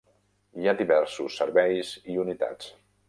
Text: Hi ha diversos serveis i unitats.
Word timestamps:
Hi 0.61 0.69
ha 0.71 0.73
diversos 0.79 1.37
serveis 1.41 1.93
i 2.15 2.21
unitats. 2.25 2.73